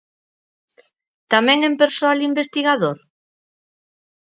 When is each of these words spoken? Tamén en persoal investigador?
Tamén 1.31 1.59
en 1.67 1.73
persoal 1.81 2.19
investigador? 2.29 2.97